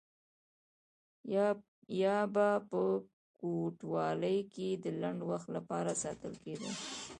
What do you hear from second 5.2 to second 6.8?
وخت لپاره ساتل کېدل.